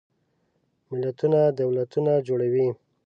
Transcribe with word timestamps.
ملتونه 0.89 1.39
دولتونه 1.61 2.11
جوړوي. 2.27 2.67